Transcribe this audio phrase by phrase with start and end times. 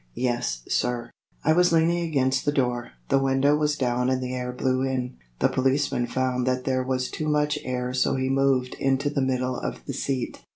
[0.15, 1.11] "Yes, sir."
[1.43, 2.93] I was leaning against the door.
[3.09, 5.17] The window was down and the air blew in.
[5.37, 9.55] The policeman found that there was too much air so he moved into the middle
[9.55, 10.39] of the seat.